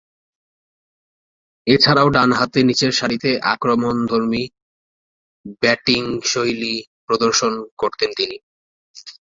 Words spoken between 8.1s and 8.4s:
তিনি।